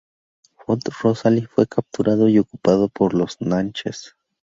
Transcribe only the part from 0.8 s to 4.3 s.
Rosalie fue capturado y ocupado por los natchez.